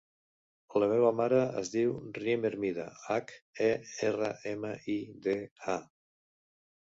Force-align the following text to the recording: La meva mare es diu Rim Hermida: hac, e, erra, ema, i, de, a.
La 0.83 0.85
meva 0.91 1.09
mare 1.17 1.41
es 1.59 1.69
diu 1.73 1.93
Rim 2.15 2.47
Hermida: 2.49 2.85
hac, 3.17 3.35
e, 3.67 3.69
erra, 4.09 4.31
ema, 4.55 4.73
i, 4.97 4.97
de, 5.29 5.37
a. 5.77 5.79